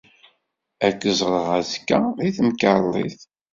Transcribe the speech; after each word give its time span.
Ad 0.85 0.93
k-ẓreɣ 0.99 1.47
azekka, 1.59 1.99
deg 2.19 2.33
temkarḍit! 2.37 3.19